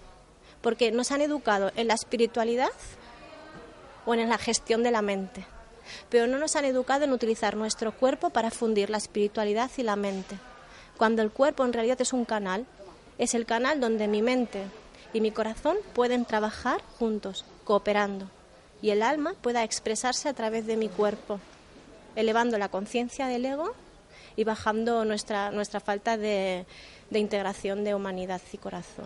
porque 0.61 0.91
nos 0.91 1.11
han 1.11 1.21
educado 1.21 1.71
en 1.75 1.87
la 1.87 1.93
espiritualidad 1.93 2.69
o 4.05 4.13
en 4.13 4.27
la 4.27 4.37
gestión 4.37 4.83
de 4.83 4.91
la 4.91 5.01
mente, 5.01 5.45
pero 6.09 6.27
no 6.27 6.37
nos 6.37 6.55
han 6.55 6.65
educado 6.65 7.05
en 7.05 7.13
utilizar 7.13 7.55
nuestro 7.55 7.91
cuerpo 7.91 8.29
para 8.29 8.51
fundir 8.51 8.89
la 8.89 8.97
espiritualidad 8.97 9.71
y 9.77 9.83
la 9.83 9.95
mente, 9.95 10.37
cuando 10.97 11.21
el 11.21 11.31
cuerpo 11.31 11.63
en 11.63 11.73
realidad 11.73 12.01
es 12.01 12.11
un 12.11 12.25
canal, 12.25 12.65
es 13.17 13.33
el 13.33 13.45
canal 13.45 13.79
donde 13.79 14.07
mi 14.07 14.21
mente 14.21 14.63
y 15.13 15.21
mi 15.21 15.31
corazón 15.31 15.77
pueden 15.93 16.25
trabajar 16.25 16.81
juntos 16.97 17.45
cooperando 17.69 18.25
y 18.81 18.89
el 18.89 19.03
alma 19.03 19.35
pueda 19.39 19.63
expresarse 19.63 20.27
a 20.27 20.33
través 20.33 20.65
de 20.65 20.75
mi 20.75 20.89
cuerpo, 20.89 21.39
elevando 22.15 22.57
la 22.57 22.69
conciencia 22.69 23.27
del 23.27 23.45
ego 23.45 23.75
y 24.35 24.43
bajando 24.43 25.05
nuestra, 25.05 25.51
nuestra 25.51 25.79
falta 25.79 26.17
de, 26.17 26.65
integración 27.11 27.83
de 27.83 27.93
humanidad 27.93 28.41
y 28.51 28.57
corazón. 28.57 29.05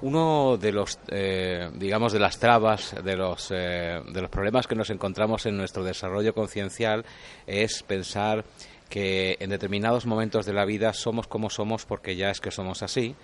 Uno 0.00 0.56
de 0.58 0.70
los, 0.70 1.00
eh, 1.08 1.72
digamos, 1.74 2.12
de 2.12 2.20
las 2.20 2.38
trabas, 2.38 2.94
de 3.02 3.16
los, 3.16 3.50
eh, 3.50 4.00
de 4.12 4.20
los 4.20 4.30
problemas 4.30 4.68
que 4.68 4.76
nos 4.76 4.90
encontramos 4.90 5.44
en 5.46 5.56
nuestro 5.56 5.82
desarrollo 5.82 6.34
conciencial 6.34 7.04
es 7.48 7.82
pensar 7.82 8.44
que 8.88 9.38
en 9.40 9.50
determinados 9.50 10.06
momentos 10.06 10.46
de 10.46 10.52
la 10.52 10.64
vida 10.66 10.92
somos 10.92 11.26
como 11.26 11.50
somos 11.50 11.84
porque 11.84 12.14
ya 12.14 12.30
es 12.30 12.40
que 12.40 12.52
somos 12.52 12.84
así 12.84 13.16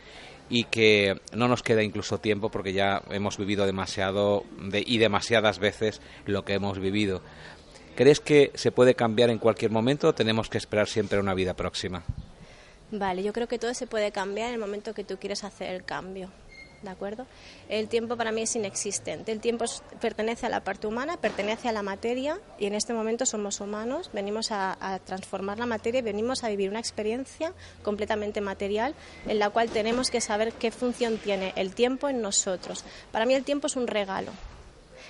y 0.49 0.65
que 0.65 1.21
no 1.35 1.49
nos 1.49 1.63
queda 1.63 1.83
incluso 1.83 2.19
tiempo 2.19 2.51
porque 2.51 2.73
ya 2.73 3.03
hemos 3.11 3.37
vivido 3.37 3.67
demasiado 3.67 4.45
y 4.73 4.99
demasiadas 4.99 5.59
veces 5.59 6.01
lo 6.27 6.45
que 6.45 6.55
hemos 6.55 6.79
vivido. 6.79 7.23
¿Crees 7.95 8.21
que 8.21 8.53
se 8.55 8.71
puede 8.71 8.95
cambiar 8.95 9.31
en 9.31 9.39
cualquier 9.39 9.71
momento 9.71 10.09
o 10.09 10.15
tenemos 10.15 10.49
que 10.49 10.59
esperar 10.59 10.87
siempre 10.87 11.19
una 11.19 11.35
vida 11.35 11.55
próxima? 11.55 12.05
Vale, 12.91 13.23
yo 13.23 13.33
creo 13.33 13.49
que 13.49 13.59
todo 13.59 13.75
se 13.75 13.87
puede 13.87 14.13
cambiar 14.13 14.49
en 14.49 14.55
el 14.55 14.61
momento 14.61 14.95
que 14.95 15.05
tú 15.05 15.19
quieres 15.19 15.45
hacer 15.45 15.75
el 15.75 15.85
cambio. 15.85 16.31
¿De 16.83 16.91
acuerdo? 16.91 17.27
El 17.69 17.89
tiempo 17.89 18.17
para 18.17 18.31
mí 18.31 18.43
es 18.43 18.55
inexistente. 18.55 19.33
El 19.33 19.41
tiempo 19.41 19.65
pertenece 20.01 20.47
a 20.47 20.49
la 20.49 20.61
parte 20.61 20.87
humana, 20.87 21.17
pertenece 21.17 21.69
a 21.69 21.73
la 21.73 21.83
materia 21.83 22.39
y 22.57 22.67
en 22.67 22.75
este 22.75 22.93
momento 22.93 23.27
somos 23.27 23.61
humanos, 23.61 24.11
venimos 24.13 24.53
a, 24.53 25.01
transformar 25.05 25.59
la 25.59 25.67
materia 25.67 25.99
y 25.99 26.03
venimos 26.03 26.45
a 26.45 26.49
vivir 26.49 26.71
una 26.71 26.79
experiencia 26.79 27.53
completamente 27.83 28.41
material 28.41 28.95
en 29.27 29.41
la 29.41 29.51
cual 29.51 29.71
tenemos 29.71 30.11
que 30.11 30.21
saber 30.21 30.53
qué 30.53 30.71
función 30.71 31.19
tiene 31.19 31.53
el 31.57 31.75
tiempo 31.75 32.09
en 32.09 32.23
nosotros. 32.23 32.85
Para 33.11 33.27
mí 33.27 33.35
el 33.35 33.43
tiempo 33.43 33.67
es 33.67 33.75
un 33.75 33.89
regalo, 33.89 34.31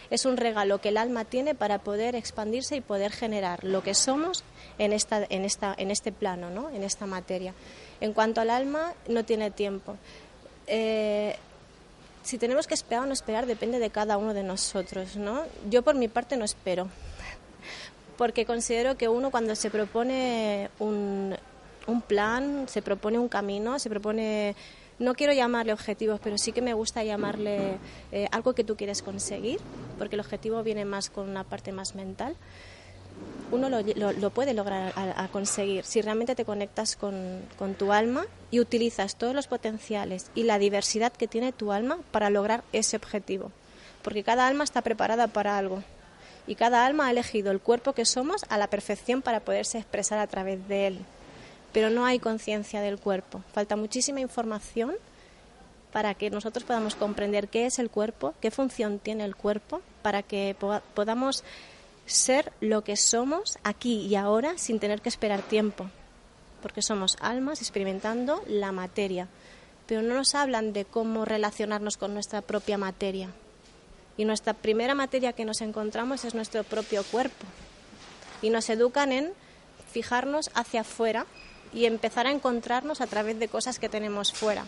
es 0.08 0.24
un 0.24 0.38
regalo 0.38 0.80
que 0.80 0.88
el 0.88 0.96
alma 0.96 1.26
tiene 1.26 1.54
para 1.54 1.80
poder 1.80 2.16
expandirse 2.16 2.76
y 2.76 2.80
poder 2.80 3.12
generar 3.12 3.62
lo 3.62 3.82
que 3.82 3.92
somos 3.92 4.42
en, 4.78 4.94
esta, 4.94 5.26
en, 5.28 5.44
esta, 5.44 5.74
en 5.76 5.90
este 5.90 6.12
plano, 6.12 6.48
¿no? 6.48 6.70
en 6.70 6.82
esta 6.82 7.04
materia. 7.04 7.52
En 8.00 8.14
cuanto 8.14 8.40
al 8.40 8.48
alma, 8.48 8.94
no 9.06 9.24
tiene 9.24 9.50
tiempo. 9.50 9.96
Eh, 10.66 11.36
si 12.22 12.38
tenemos 12.38 12.66
que 12.66 12.74
esperar 12.74 13.04
o 13.04 13.06
no 13.06 13.12
esperar 13.12 13.46
depende 13.46 13.78
de 13.78 13.90
cada 13.90 14.16
uno 14.18 14.34
de 14.34 14.42
nosotros. 14.42 15.16
¿no? 15.16 15.42
Yo 15.70 15.82
por 15.82 15.94
mi 15.94 16.08
parte 16.08 16.36
no 16.36 16.44
espero, 16.44 16.88
porque 18.16 18.44
considero 18.44 18.96
que 18.96 19.08
uno 19.08 19.30
cuando 19.30 19.54
se 19.54 19.70
propone 19.70 20.70
un, 20.78 21.36
un 21.86 22.02
plan, 22.02 22.66
se 22.68 22.82
propone 22.82 23.18
un 23.18 23.28
camino, 23.28 23.78
se 23.78 23.88
propone 23.88 24.54
no 24.98 25.14
quiero 25.14 25.32
llamarle 25.32 25.72
objetivos, 25.72 26.20
pero 26.22 26.38
sí 26.38 26.52
que 26.52 26.60
me 26.60 26.74
gusta 26.74 27.04
llamarle 27.04 27.78
eh, 28.10 28.28
algo 28.32 28.54
que 28.54 28.64
tú 28.64 28.76
quieres 28.76 29.02
conseguir, 29.02 29.60
porque 29.96 30.16
el 30.16 30.20
objetivo 30.20 30.62
viene 30.62 30.84
más 30.84 31.08
con 31.08 31.28
una 31.28 31.44
parte 31.44 31.70
más 31.72 31.94
mental. 31.94 32.34
Uno 33.50 33.68
lo, 33.70 34.30
puede 34.30 34.52
lograr 34.52 34.92
a, 34.94 35.28
conseguir 35.28 35.84
si 35.84 36.02
realmente 36.02 36.34
te 36.34 36.44
conectas 36.44 36.96
con, 36.96 37.40
con 37.58 37.74
tu 37.74 37.92
alma 37.92 38.26
y 38.50 38.60
utilizas 38.60 39.16
todos 39.16 39.34
los 39.34 39.46
potenciales 39.46 40.30
y 40.34 40.42
la 40.42 40.58
diversidad 40.58 41.12
que 41.12 41.28
tiene 41.28 41.52
tu 41.52 41.72
alma 41.72 41.98
para 42.10 42.30
lograr 42.30 42.62
ese 42.72 42.96
objetivo. 42.96 43.50
Porque 44.02 44.22
cada 44.22 44.46
alma 44.46 44.64
está 44.64 44.82
preparada 44.82 45.28
para 45.28 45.56
algo 45.56 45.82
y 46.46 46.54
cada 46.54 46.84
alma 46.84 47.06
ha 47.06 47.10
elegido 47.10 47.50
el 47.50 47.60
cuerpo 47.60 47.94
que 47.94 48.04
somos 48.04 48.44
a 48.48 48.58
la 48.58 48.68
perfección 48.68 49.22
para 49.22 49.40
poderse 49.40 49.78
expresar 49.78 50.18
a 50.18 50.26
través 50.26 50.66
de 50.68 50.86
él 50.86 50.98
pero 51.72 51.90
no 51.90 52.04
hay 52.04 52.18
conciencia 52.18 52.80
del 52.80 52.98
cuerpo. 52.98 53.42
Falta 53.52 53.76
muchísima 53.76 54.20
información 54.20 54.94
para 55.92 56.14
que 56.14 56.30
nosotros 56.30 56.64
podamos 56.64 56.94
comprender 56.94 57.48
qué 57.48 57.66
es 57.66 57.78
el 57.78 57.90
cuerpo, 57.90 58.34
qué 58.40 58.50
función 58.50 58.98
tiene 58.98 59.24
el 59.24 59.36
cuerpo, 59.36 59.80
para 60.02 60.22
que 60.22 60.56
podamos 60.94 61.44
ser 62.08 62.52
lo 62.60 62.82
que 62.82 62.96
somos 62.96 63.58
aquí 63.64 64.06
y 64.06 64.16
ahora 64.16 64.58
sin 64.58 64.80
tener 64.80 65.00
que 65.00 65.08
esperar 65.08 65.42
tiempo, 65.42 65.90
porque 66.62 66.82
somos 66.82 67.16
almas 67.20 67.60
experimentando 67.60 68.42
la 68.46 68.72
materia, 68.72 69.28
pero 69.86 70.02
no 70.02 70.14
nos 70.14 70.34
hablan 70.34 70.72
de 70.72 70.84
cómo 70.84 71.24
relacionarnos 71.24 71.96
con 71.96 72.14
nuestra 72.14 72.42
propia 72.42 72.78
materia. 72.78 73.30
Y 74.16 74.24
nuestra 74.24 74.52
primera 74.52 74.94
materia 74.94 75.32
que 75.32 75.44
nos 75.44 75.60
encontramos 75.60 76.24
es 76.24 76.34
nuestro 76.34 76.64
propio 76.64 77.04
cuerpo. 77.04 77.46
Y 78.42 78.50
nos 78.50 78.68
educan 78.68 79.12
en 79.12 79.32
fijarnos 79.92 80.50
hacia 80.54 80.80
afuera 80.80 81.24
y 81.72 81.86
empezar 81.86 82.26
a 82.26 82.32
encontrarnos 82.32 83.00
a 83.00 83.06
través 83.06 83.38
de 83.38 83.48
cosas 83.48 83.78
que 83.78 83.88
tenemos 83.88 84.32
fuera. 84.32 84.64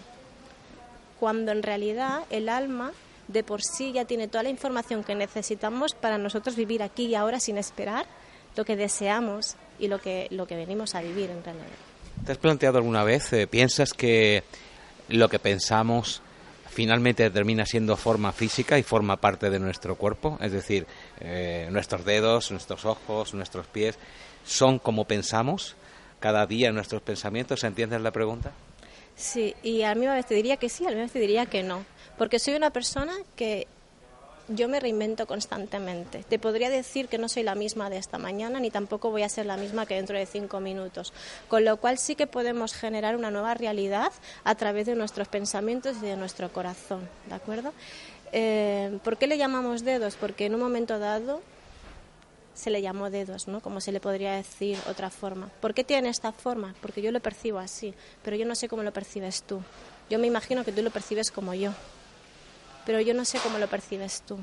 Cuando 1.18 1.52
en 1.52 1.62
realidad 1.62 2.22
el 2.30 2.48
alma 2.48 2.92
de 3.32 3.42
por 3.42 3.62
sí 3.62 3.92
ya 3.92 4.04
tiene 4.04 4.28
toda 4.28 4.42
la 4.42 4.50
información 4.50 5.04
que 5.04 5.14
necesitamos 5.14 5.94
para 5.94 6.18
nosotros 6.18 6.56
vivir 6.56 6.82
aquí 6.82 7.06
y 7.06 7.14
ahora 7.14 7.40
sin 7.40 7.58
esperar 7.58 8.06
lo 8.56 8.64
que 8.64 8.76
deseamos 8.76 9.56
y 9.78 9.88
lo 9.88 10.00
que, 10.00 10.26
lo 10.30 10.46
que 10.46 10.56
venimos 10.56 10.94
a 10.94 11.00
vivir 11.00 11.30
en 11.30 11.42
realidad. 11.42 11.66
¿Te 12.24 12.32
has 12.32 12.38
planteado 12.38 12.78
alguna 12.78 13.04
vez, 13.04 13.32
eh, 13.32 13.46
piensas 13.46 13.94
que 13.94 14.42
lo 15.08 15.28
que 15.28 15.38
pensamos 15.38 16.22
finalmente 16.68 17.28
termina 17.30 17.66
siendo 17.66 17.96
forma 17.96 18.32
física 18.32 18.78
y 18.78 18.82
forma 18.82 19.16
parte 19.16 19.48
de 19.50 19.58
nuestro 19.58 19.96
cuerpo? 19.96 20.38
Es 20.40 20.52
decir, 20.52 20.86
eh, 21.20 21.68
nuestros 21.70 22.04
dedos, 22.04 22.50
nuestros 22.50 22.84
ojos, 22.84 23.34
nuestros 23.34 23.66
pies 23.66 23.98
son 24.44 24.78
como 24.78 25.04
pensamos 25.04 25.76
cada 26.18 26.46
día 26.46 26.72
nuestros 26.72 27.02
pensamientos. 27.02 27.64
¿Entiendes 27.64 28.00
la 28.02 28.10
pregunta? 28.10 28.52
Sí, 29.16 29.54
y 29.62 29.82
a 29.82 29.94
mí 29.94 30.06
a 30.06 30.12
veces 30.12 30.26
te 30.26 30.34
diría 30.34 30.56
que 30.56 30.68
sí, 30.68 30.86
a 30.86 30.90
mí 30.90 31.06
te 31.08 31.18
diría 31.18 31.46
que 31.46 31.62
no. 31.62 31.84
Porque 32.20 32.38
soy 32.38 32.52
una 32.52 32.68
persona 32.68 33.14
que 33.34 33.66
yo 34.48 34.68
me 34.68 34.78
reinvento 34.78 35.26
constantemente. 35.26 36.22
Te 36.28 36.38
podría 36.38 36.68
decir 36.68 37.08
que 37.08 37.16
no 37.16 37.30
soy 37.30 37.44
la 37.44 37.54
misma 37.54 37.88
de 37.88 37.96
esta 37.96 38.18
mañana, 38.18 38.60
ni 38.60 38.70
tampoco 38.70 39.10
voy 39.10 39.22
a 39.22 39.28
ser 39.30 39.46
la 39.46 39.56
misma 39.56 39.86
que 39.86 39.94
dentro 39.94 40.18
de 40.18 40.26
cinco 40.26 40.60
minutos. 40.60 41.14
Con 41.48 41.64
lo 41.64 41.78
cual 41.78 41.96
sí 41.96 42.16
que 42.16 42.26
podemos 42.26 42.74
generar 42.74 43.16
una 43.16 43.30
nueva 43.30 43.54
realidad 43.54 44.12
a 44.44 44.54
través 44.54 44.84
de 44.84 44.96
nuestros 44.96 45.28
pensamientos 45.28 45.96
y 46.02 46.04
de 46.04 46.16
nuestro 46.18 46.52
corazón. 46.52 47.08
¿De 47.26 47.36
acuerdo? 47.36 47.72
Eh, 48.32 48.98
¿Por 49.02 49.16
qué 49.16 49.26
le 49.26 49.38
llamamos 49.38 49.82
dedos? 49.82 50.16
Porque 50.16 50.44
en 50.44 50.54
un 50.54 50.60
momento 50.60 50.98
dado 50.98 51.40
se 52.52 52.68
le 52.68 52.82
llamó 52.82 53.08
dedos, 53.08 53.48
¿no? 53.48 53.60
Como 53.60 53.80
se 53.80 53.92
le 53.92 54.00
podría 54.00 54.32
decir 54.32 54.76
otra 54.90 55.08
forma. 55.08 55.48
¿Por 55.62 55.72
qué 55.72 55.84
tiene 55.84 56.10
esta 56.10 56.32
forma? 56.32 56.74
Porque 56.82 57.00
yo 57.00 57.12
lo 57.12 57.20
percibo 57.20 57.60
así, 57.60 57.94
pero 58.22 58.36
yo 58.36 58.44
no 58.44 58.54
sé 58.54 58.68
cómo 58.68 58.82
lo 58.82 58.92
percibes 58.92 59.42
tú. 59.42 59.62
Yo 60.10 60.18
me 60.18 60.26
imagino 60.26 60.66
que 60.66 60.72
tú 60.72 60.82
lo 60.82 60.90
percibes 60.90 61.30
como 61.30 61.54
yo, 61.54 61.72
pero 62.86 63.00
yo 63.00 63.14
no 63.14 63.24
sé 63.24 63.38
cómo 63.38 63.58
lo 63.58 63.68
percibes 63.68 64.22
tú. 64.22 64.38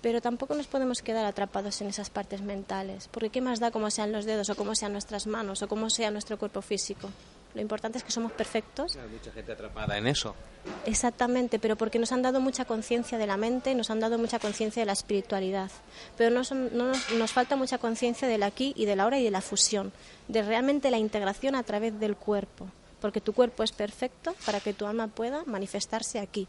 Pero 0.00 0.20
tampoco 0.20 0.54
nos 0.54 0.68
podemos 0.68 1.02
quedar 1.02 1.24
atrapados 1.24 1.80
en 1.80 1.88
esas 1.88 2.08
partes 2.08 2.40
mentales, 2.40 3.08
porque 3.08 3.30
¿qué 3.30 3.40
más 3.40 3.58
da 3.58 3.72
cómo 3.72 3.90
sean 3.90 4.12
los 4.12 4.24
dedos 4.24 4.48
o 4.48 4.54
cómo 4.54 4.74
sean 4.76 4.92
nuestras 4.92 5.26
manos 5.26 5.62
o 5.62 5.68
cómo 5.68 5.90
sea 5.90 6.10
nuestro 6.12 6.38
cuerpo 6.38 6.62
físico? 6.62 7.10
Lo 7.54 7.62
importante 7.62 7.98
es 7.98 8.04
que 8.04 8.12
somos 8.12 8.30
perfectos. 8.32 8.96
Hay 8.96 9.08
mucha 9.08 9.32
gente 9.32 9.52
atrapada 9.52 9.98
en 9.98 10.06
eso. 10.06 10.36
Exactamente, 10.84 11.58
pero 11.58 11.76
porque 11.76 11.98
nos 11.98 12.12
han 12.12 12.22
dado 12.22 12.40
mucha 12.40 12.64
conciencia 12.64 13.18
de 13.18 13.26
la 13.26 13.36
mente, 13.36 13.74
nos 13.74 13.90
han 13.90 14.00
dado 14.00 14.18
mucha 14.18 14.38
conciencia 14.38 14.82
de 14.82 14.86
la 14.86 14.92
espiritualidad. 14.92 15.70
Pero 16.16 16.30
no, 16.30 16.42
nos, 16.72 17.12
nos 17.12 17.32
falta 17.32 17.56
mucha 17.56 17.78
conciencia 17.78 18.28
del 18.28 18.44
aquí 18.44 18.74
y 18.76 18.84
del 18.84 19.00
ahora 19.00 19.18
y 19.18 19.24
de 19.24 19.30
la 19.30 19.40
fusión, 19.40 19.92
de 20.28 20.42
realmente 20.42 20.90
la 20.90 20.98
integración 20.98 21.56
a 21.56 21.62
través 21.62 21.98
del 21.98 22.16
cuerpo. 22.16 22.68
Porque 23.00 23.20
tu 23.20 23.32
cuerpo 23.32 23.62
es 23.62 23.72
perfecto 23.72 24.34
para 24.44 24.60
que 24.60 24.74
tu 24.74 24.86
alma 24.86 25.08
pueda 25.08 25.44
manifestarse 25.46 26.18
aquí 26.18 26.48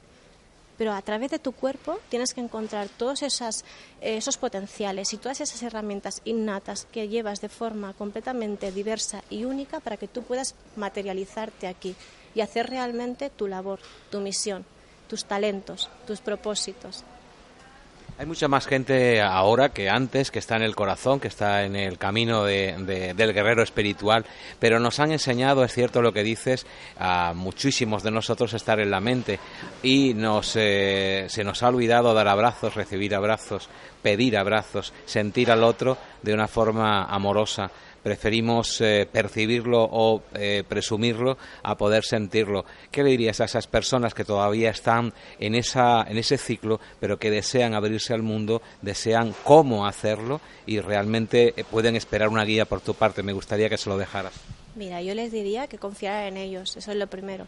pero 0.79 0.93
a 0.93 1.01
través 1.01 1.29
de 1.29 1.39
tu 1.39 1.51
cuerpo 1.51 1.99
tienes 2.07 2.33
que 2.33 2.39
encontrar 2.39 2.87
todos 2.87 3.21
esas, 3.21 3.65
eh, 3.99 4.15
esos 4.15 4.37
potenciales 4.37 5.13
y 5.13 5.17
todas 5.17 5.41
esas 5.41 5.61
herramientas 5.61 6.21
innatas 6.23 6.87
que 6.89 7.09
llevas 7.09 7.41
de 7.41 7.49
forma 7.49 7.91
completamente 7.93 8.71
diversa 8.71 9.21
y 9.29 9.43
única 9.43 9.81
para 9.81 9.97
que 9.97 10.07
tú 10.07 10.23
puedas 10.23 10.55
materializarte 10.77 11.67
aquí 11.67 11.95
y 12.33 12.39
hacer 12.39 12.69
realmente 12.69 13.29
tu 13.29 13.47
labor, 13.47 13.79
tu 14.09 14.21
misión, 14.21 14.65
tus 15.09 15.25
talentos, 15.25 15.89
tus 16.07 16.21
propósitos. 16.21 17.03
Hay 18.19 18.25
mucha 18.25 18.49
más 18.49 18.67
gente 18.67 19.21
ahora 19.21 19.69
que 19.69 19.89
antes, 19.89 20.29
que 20.29 20.39
está 20.39 20.57
en 20.57 20.63
el 20.63 20.75
corazón, 20.75 21.21
que 21.21 21.29
está 21.29 21.63
en 21.63 21.77
el 21.77 21.97
camino 21.97 22.43
de, 22.43 23.13
del 23.15 23.33
guerrero 23.33 23.63
espiritual, 23.63 24.25
pero 24.59 24.77
nos 24.77 24.99
han 24.99 25.13
enseñado, 25.13 25.63
es 25.63 25.73
cierto 25.73 26.01
lo 26.01 26.11
que 26.11 26.21
dices, 26.21 26.65
a 26.99 27.31
muchísimos 27.33 28.03
de 28.03 28.11
nosotros 28.11 28.53
estar 28.53 28.81
en 28.81 28.91
la 28.91 28.99
mente. 28.99 29.39
Y 29.83 30.13
nos, 30.15 30.57
eh, 30.57 31.27
se 31.29 31.45
nos 31.45 31.63
ha 31.63 31.69
olvidado 31.69 32.13
dar 32.13 32.27
abrazos, 32.27 32.75
recibir 32.75 33.15
abrazos, 33.15 33.69
pedir 34.03 34.37
abrazos, 34.37 34.91
sentir 35.05 35.49
al 35.49 35.63
otro 35.63 35.97
de 36.21 36.33
una 36.33 36.49
forma 36.49 37.05
amorosa 37.05 37.71
preferimos 38.03 38.81
eh, 38.81 39.07
percibirlo 39.11 39.83
o 39.83 40.23
eh, 40.33 40.63
presumirlo 40.67 41.37
a 41.63 41.77
poder 41.77 42.03
sentirlo. 42.03 42.65
¿Qué 42.91 43.03
le 43.03 43.11
dirías 43.11 43.41
a 43.41 43.45
esas 43.45 43.67
personas 43.67 44.13
que 44.13 44.25
todavía 44.25 44.69
están 44.69 45.13
en, 45.39 45.55
esa, 45.55 46.03
en 46.03 46.17
ese 46.17 46.37
ciclo, 46.37 46.79
pero 46.99 47.17
que 47.17 47.31
desean 47.31 47.73
abrirse 47.73 48.13
al 48.13 48.23
mundo, 48.23 48.61
desean 48.81 49.33
cómo 49.43 49.85
hacerlo 49.85 50.41
y 50.65 50.79
realmente 50.79 51.53
eh, 51.55 51.63
pueden 51.63 51.95
esperar 51.95 52.29
una 52.29 52.45
guía 52.45 52.65
por 52.65 52.81
tu 52.81 52.93
parte? 52.93 53.23
Me 53.23 53.33
gustaría 53.33 53.69
que 53.69 53.77
se 53.77 53.89
lo 53.89 53.97
dejaras. 53.97 54.33
Mira, 54.75 55.01
yo 55.01 55.13
les 55.15 55.31
diría 55.31 55.67
que 55.67 55.77
confiaran 55.77 56.27
en 56.27 56.37
ellos, 56.37 56.77
eso 56.77 56.91
es 56.91 56.97
lo 56.97 57.07
primero. 57.07 57.47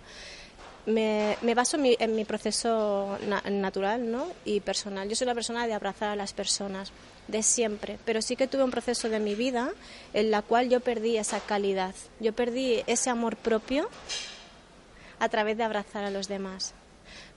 Me, 0.85 1.37
baso 1.55 1.77
en 1.77 2.15
mi, 2.15 2.25
proceso 2.25 3.17
natural 3.49 4.11
¿no? 4.11 4.27
y 4.45 4.61
personal. 4.61 5.07
Yo 5.07 5.15
soy 5.15 5.25
una 5.25 5.35
persona 5.35 5.67
de 5.67 5.73
abrazar 5.73 6.09
a 6.09 6.15
las 6.15 6.33
personas 6.33 6.91
de 7.31 7.43
siempre, 7.43 7.97
pero 8.05 8.21
sí 8.21 8.35
que 8.35 8.47
tuve 8.47 8.63
un 8.63 8.71
proceso 8.71 9.09
de 9.09 9.19
mi 9.19 9.35
vida 9.35 9.71
en 10.13 10.31
la 10.31 10.41
cual 10.41 10.69
yo 10.69 10.79
perdí 10.81 11.17
esa 11.17 11.39
calidad, 11.39 11.95
yo 12.19 12.33
perdí 12.33 12.83
ese 12.87 13.09
amor 13.09 13.37
propio 13.37 13.89
a 15.19 15.29
través 15.29 15.57
de 15.57 15.63
abrazar 15.63 16.03
a 16.03 16.11
los 16.11 16.27
demás. 16.27 16.73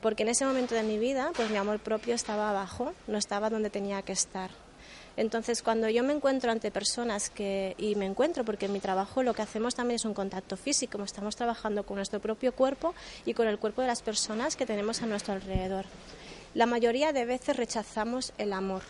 Porque 0.00 0.22
en 0.22 0.28
ese 0.28 0.44
momento 0.44 0.74
de 0.74 0.82
mi 0.82 0.98
vida, 0.98 1.30
pues 1.34 1.50
mi 1.50 1.56
amor 1.56 1.78
propio 1.78 2.14
estaba 2.14 2.50
abajo, 2.50 2.92
no 3.06 3.18
estaba 3.18 3.50
donde 3.50 3.70
tenía 3.70 4.02
que 4.02 4.12
estar. 4.12 4.50
Entonces, 5.16 5.62
cuando 5.62 5.88
yo 5.88 6.02
me 6.02 6.12
encuentro 6.12 6.50
ante 6.50 6.70
personas 6.72 7.30
que, 7.30 7.74
y 7.78 7.94
me 7.94 8.04
encuentro 8.04 8.44
porque 8.44 8.66
en 8.66 8.72
mi 8.72 8.80
trabajo 8.80 9.22
lo 9.22 9.32
que 9.32 9.42
hacemos 9.42 9.74
también 9.74 9.96
es 9.96 10.04
un 10.04 10.14
contacto 10.14 10.56
físico, 10.56 11.02
estamos 11.02 11.36
trabajando 11.36 11.84
con 11.84 11.96
nuestro 11.96 12.20
propio 12.20 12.52
cuerpo 12.52 12.94
y 13.24 13.34
con 13.34 13.46
el 13.46 13.58
cuerpo 13.58 13.82
de 13.82 13.88
las 13.88 14.02
personas 14.02 14.56
que 14.56 14.66
tenemos 14.66 15.02
a 15.02 15.06
nuestro 15.06 15.34
alrededor. 15.34 15.86
La 16.54 16.66
mayoría 16.66 17.12
de 17.12 17.24
veces 17.24 17.56
rechazamos 17.56 18.32
el 18.38 18.52
amor, 18.52 18.82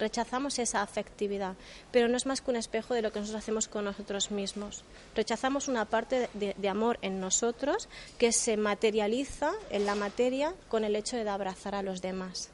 rechazamos 0.00 0.58
esa 0.58 0.82
afectividad, 0.82 1.54
pero 1.92 2.08
no 2.08 2.16
es 2.16 2.26
más 2.26 2.40
que 2.40 2.50
un 2.50 2.56
espejo 2.56 2.94
de 2.94 3.02
lo 3.02 3.12
que 3.12 3.20
nosotros 3.20 3.42
hacemos 3.42 3.68
con 3.68 3.84
nosotros 3.84 4.30
mismos. 4.30 4.82
Rechazamos 5.14 5.68
una 5.68 5.84
parte 5.84 6.28
de, 6.34 6.68
amor 6.68 6.98
en 7.02 7.20
nosotros 7.20 7.88
que 8.18 8.32
se 8.32 8.56
materializa 8.56 9.52
en 9.70 9.86
la 9.86 9.94
materia 9.94 10.54
con 10.68 10.84
el 10.84 10.96
hecho 10.96 11.16
de 11.16 11.28
abrazar 11.28 11.74
a 11.74 11.82
los 11.82 12.02
demás, 12.02 12.48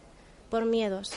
por 0.51 0.65
miedos, 0.67 1.13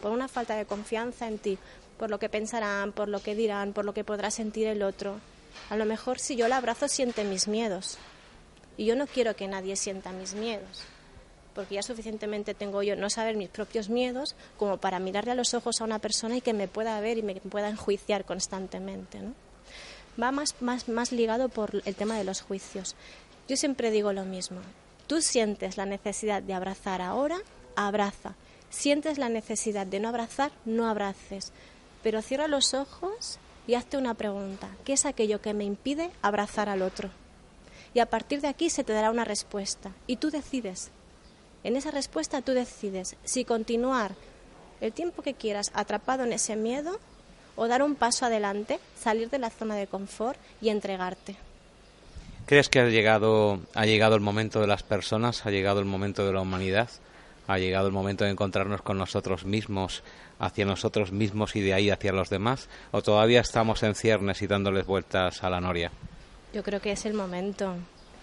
por 0.00 0.12
una 0.12 0.28
falta 0.28 0.54
de 0.56 0.66
confianza 0.66 1.26
en 1.26 1.38
ti, 1.38 1.58
por 1.98 2.10
lo 2.10 2.18
que 2.18 2.28
pensarán, 2.28 2.92
por 2.92 3.08
lo 3.08 3.20
que 3.20 3.34
dirán, 3.34 3.72
por 3.72 3.84
lo 3.84 3.92
que 3.92 4.04
podrá 4.04 4.30
sentir 4.30 4.68
el 4.68 4.82
otro. 4.82 5.18
A 5.68 5.76
lo 5.76 5.84
mejor 5.84 6.18
si 6.18 6.36
yo 6.36 6.48
la 6.48 6.58
abrazo 6.58 6.88
siente 6.88 7.24
mis 7.24 7.48
miedos 7.48 7.98
y 8.76 8.84
yo 8.84 8.94
no 8.94 9.06
quiero 9.06 9.34
que 9.34 9.48
nadie 9.48 9.74
sienta 9.76 10.12
mis 10.12 10.34
miedos 10.34 10.84
porque 11.56 11.76
ya 11.76 11.82
suficientemente 11.82 12.52
tengo 12.52 12.82
yo 12.82 12.94
no 12.96 13.08
saber 13.08 13.34
mis 13.34 13.48
propios 13.48 13.88
miedos 13.88 14.36
como 14.58 14.76
para 14.76 14.98
mirarle 14.98 15.32
a 15.32 15.34
los 15.34 15.54
ojos 15.54 15.80
a 15.80 15.84
una 15.84 15.98
persona 15.98 16.36
y 16.36 16.42
que 16.42 16.52
me 16.52 16.68
pueda 16.68 17.00
ver 17.00 17.16
y 17.16 17.22
me 17.22 17.34
pueda 17.36 17.70
enjuiciar 17.70 18.26
constantemente. 18.26 19.20
¿no? 19.20 19.32
Va 20.22 20.32
más, 20.32 20.54
más, 20.60 20.88
más 20.88 21.12
ligado 21.12 21.48
por 21.48 21.82
el 21.86 21.94
tema 21.94 22.18
de 22.18 22.24
los 22.24 22.42
juicios. 22.42 22.94
Yo 23.48 23.56
siempre 23.56 23.90
digo 23.90 24.12
lo 24.12 24.26
mismo. 24.26 24.60
Tú 25.06 25.22
sientes 25.22 25.78
la 25.78 25.86
necesidad 25.86 26.42
de 26.42 26.52
abrazar 26.52 27.00
ahora, 27.00 27.38
abraza. 27.74 28.34
Sientes 28.68 29.16
la 29.16 29.30
necesidad 29.30 29.86
de 29.86 29.98
no 29.98 30.10
abrazar, 30.10 30.52
no 30.66 30.86
abraces. 30.86 31.52
Pero 32.02 32.20
cierra 32.20 32.48
los 32.48 32.74
ojos 32.74 33.38
y 33.66 33.74
hazte 33.74 33.96
una 33.96 34.12
pregunta. 34.12 34.68
¿Qué 34.84 34.92
es 34.92 35.06
aquello 35.06 35.40
que 35.40 35.54
me 35.54 35.64
impide 35.64 36.10
abrazar 36.20 36.68
al 36.68 36.82
otro? 36.82 37.08
Y 37.94 38.00
a 38.00 38.06
partir 38.06 38.42
de 38.42 38.48
aquí 38.48 38.68
se 38.68 38.84
te 38.84 38.92
dará 38.92 39.10
una 39.10 39.24
respuesta. 39.24 39.92
Y 40.06 40.16
tú 40.16 40.30
decides 40.30 40.90
en 41.64 41.76
esa 41.76 41.90
respuesta 41.90 42.42
tú 42.42 42.52
decides 42.52 43.16
si 43.24 43.44
continuar 43.44 44.14
el 44.80 44.92
tiempo 44.92 45.22
que 45.22 45.34
quieras 45.34 45.70
atrapado 45.74 46.24
en 46.24 46.32
ese 46.32 46.56
miedo 46.56 46.98
o 47.56 47.68
dar 47.68 47.82
un 47.82 47.94
paso 47.94 48.26
adelante, 48.26 48.78
salir 48.98 49.30
de 49.30 49.38
la 49.38 49.50
zona 49.50 49.74
de 49.76 49.86
confort 49.86 50.38
y 50.60 50.68
entregarte. 50.68 51.36
¿Crees 52.44 52.68
que 52.68 52.80
ha 52.80 52.88
llegado, 52.88 53.60
ha 53.74 53.86
llegado 53.86 54.14
el 54.14 54.20
momento 54.20 54.60
de 54.60 54.66
las 54.66 54.82
personas, 54.82 55.46
ha 55.46 55.50
llegado 55.50 55.80
el 55.80 55.86
momento 55.86 56.24
de 56.24 56.32
la 56.32 56.40
humanidad, 56.40 56.88
ha 57.48 57.58
llegado 57.58 57.88
el 57.88 57.92
momento 57.92 58.24
de 58.24 58.30
encontrarnos 58.30 58.82
con 58.82 58.98
nosotros 58.98 59.44
mismos, 59.44 60.02
hacia 60.38 60.64
nosotros 60.64 61.12
mismos 61.12 61.56
y 61.56 61.60
de 61.60 61.74
ahí 61.74 61.90
hacia 61.90 62.12
los 62.12 62.28
demás? 62.28 62.68
¿O 62.92 63.02
todavía 63.02 63.40
estamos 63.40 63.82
en 63.82 63.94
ciernes 63.94 64.42
y 64.42 64.46
dándoles 64.46 64.86
vueltas 64.86 65.42
a 65.42 65.50
la 65.50 65.60
noria? 65.60 65.90
Yo 66.52 66.62
creo 66.62 66.80
que 66.80 66.92
es 66.92 67.04
el 67.06 67.14
momento 67.14 67.74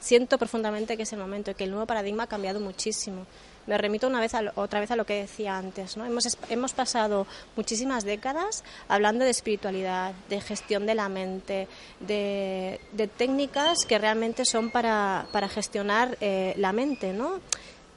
siento 0.03 0.37
profundamente 0.37 0.97
que 0.97 1.03
es 1.03 1.13
el 1.13 1.19
momento 1.19 1.51
y 1.51 1.53
que 1.55 1.63
el 1.63 1.71
nuevo 1.71 1.85
paradigma 1.85 2.23
ha 2.23 2.27
cambiado 2.27 2.59
muchísimo. 2.59 3.25
Me 3.65 3.77
remito 3.77 4.07
una 4.07 4.19
vez 4.19 4.33
otra 4.55 4.81
vez 4.81 4.91
a 4.91 4.97
lo 4.97 5.05
que 5.05 5.21
decía 5.21 5.57
antes. 5.57 5.95
¿no? 5.95 6.05
Hemos, 6.05 6.37
hemos 6.49 6.73
pasado 6.73 7.25
muchísimas 7.55 8.03
décadas 8.03 8.65
hablando 8.89 9.23
de 9.23 9.31
espiritualidad, 9.31 10.13
de 10.27 10.41
gestión 10.41 10.85
de 10.85 10.95
la 10.95 11.07
mente, 11.07 11.69
de, 12.01 12.81
técnicas 13.17 13.85
que 13.85 13.97
realmente 13.97 14.43
son 14.43 14.69
para, 14.69 15.27
para 15.31 15.47
gestionar 15.47 16.17
eh, 16.19 16.53
la 16.57 16.73
mente. 16.73 17.13
¿no? 17.13 17.39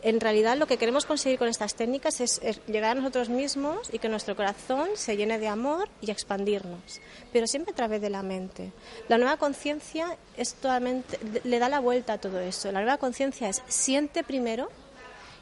En 0.07 0.21
realidad 0.21 0.57
lo 0.57 0.69
que 0.69 0.77
queremos 0.77 1.05
conseguir 1.05 1.37
con 1.37 1.49
estas 1.49 1.75
técnicas 1.75 2.21
es, 2.21 2.41
llegar 2.69 2.93
a 2.93 3.01
nosotros 3.01 3.29
mismos 3.29 3.93
y 3.93 3.99
que 3.99 4.09
nuestro 4.09 4.37
corazón 4.37 4.91
se 4.95 5.17
llene 5.17 5.41
de 5.41 5.49
amor 5.49 5.89
y 6.01 6.13
expandirnos, 6.13 7.01
pero 7.33 7.49
siempre 7.49 7.73
a 7.73 7.75
través 7.75 8.01
de 8.01 8.09
la 8.09 8.23
mente. 8.23 8.71
La 9.09 9.19
nueva 9.19 9.37
conciencia 9.37 10.17
es 10.37 10.55
totalmente, 10.55 11.19
le 11.43 11.59
da 11.59 11.69
la 11.69 11.81
vuelta 11.81 12.13
a 12.13 12.19
todo 12.19 12.39
eso. 12.39 12.71
La 12.71 12.83
nueva 12.83 12.99
conciencia 12.99 13.49
es 13.49 13.65
siente 13.67 14.23
primero 14.23 14.69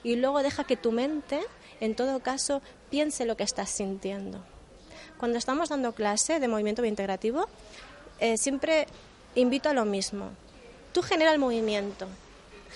y 0.03 0.17
luego 0.17 0.43
deja 0.43 0.65
que 0.65 0.79
tu 0.79 0.93
mente, 0.93 1.41
en 1.81 1.95
todo 1.95 2.21
caso, 2.21 2.63
piense 2.89 3.27
lo 3.27 3.37
que 3.37 3.45
estás 3.45 3.69
sintiendo. 3.69 4.43
Cuando 5.19 5.37
estamos 5.37 5.69
dando 5.69 5.93
clase 5.93 6.41
de 6.41 6.49
movimiento 6.49 6.83
integrativo, 6.87 7.49
eh, 8.19 8.39
siempre 8.39 8.87
invito 9.35 9.69
a 9.69 9.75
lo 9.75 9.85
mismo. 9.85 10.31
Tú 10.95 11.03
genera 11.03 11.33
el 11.33 11.39
movimiento, 11.39 12.07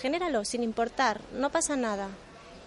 genéralo 0.00 0.44
sin 0.44 0.62
importar, 0.62 1.20
no 1.32 1.50
pasa 1.50 1.76
nada. 1.76 2.08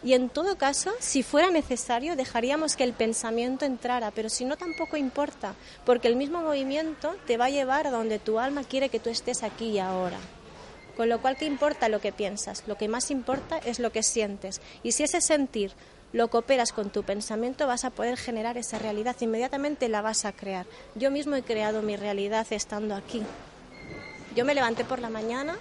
Y 0.03 0.13
en 0.13 0.29
todo 0.29 0.57
caso, 0.57 0.91
si 0.99 1.21
fuera 1.21 1.51
necesario, 1.51 2.15
dejaríamos 2.15 2.75
que 2.75 2.83
el 2.83 2.93
pensamiento 2.93 3.65
entrara, 3.65 4.09
pero 4.11 4.29
si 4.29 4.45
no 4.45 4.57
tampoco 4.57 4.97
importa, 4.97 5.53
porque 5.85 6.07
el 6.07 6.15
mismo 6.15 6.41
movimiento 6.41 7.15
te 7.27 7.37
va 7.37 7.45
a 7.45 7.49
llevar 7.51 7.85
a 7.85 7.91
donde 7.91 8.17
tu 8.17 8.39
alma 8.39 8.63
quiere 8.63 8.89
que 8.89 8.99
tú 8.99 9.11
estés 9.11 9.43
aquí 9.43 9.69
y 9.69 9.79
ahora. 9.79 10.17
Con 10.97 11.07
lo 11.07 11.21
cual, 11.21 11.37
¿qué 11.37 11.45
importa 11.45 11.87
lo 11.87 12.01
que 12.01 12.11
piensas? 12.11 12.63
Lo 12.67 12.77
que 12.77 12.87
más 12.87 13.11
importa 13.11 13.59
es 13.59 13.79
lo 13.79 13.91
que 13.91 14.03
sientes. 14.03 14.59
Y 14.83 14.91
si 14.93 15.03
ese 15.03 15.21
sentir 15.21 15.71
lo 16.13 16.29
cooperas 16.29 16.73
con 16.73 16.89
tu 16.89 17.03
pensamiento, 17.03 17.67
vas 17.67 17.85
a 17.85 17.91
poder 17.91 18.17
generar 18.17 18.57
esa 18.57 18.79
realidad. 18.79 19.15
Inmediatamente 19.21 19.87
la 19.87 20.01
vas 20.01 20.25
a 20.25 20.33
crear. 20.33 20.65
Yo 20.95 21.11
mismo 21.11 21.35
he 21.35 21.43
creado 21.43 21.81
mi 21.81 21.95
realidad 21.95 22.45
estando 22.49 22.95
aquí. 22.95 23.21
Yo 24.35 24.45
me 24.45 24.55
levanté 24.55 24.83
por 24.83 24.99
la 24.99 25.09
mañana 25.09 25.57